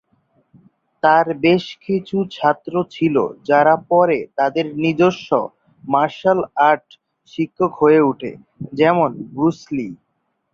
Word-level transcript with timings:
তার 1.03 1.25
বেশ 1.43 1.65
কিছু 1.85 2.17
ছাত্র 2.31 2.73
ছিল 2.91 3.15
যারা 3.49 3.73
পরে 3.91 4.17
তাদের 4.37 4.65
নিজস্ব 4.83 5.29
মার্শাল 5.83 6.39
আর্ট 6.69 6.87
শিক্ষক 7.31 7.71
হয়ে 7.81 8.01
ওঠে, 8.09 8.31
যেমন 8.73 9.09
ব্রুস 9.33 9.59
লি। 9.75 9.87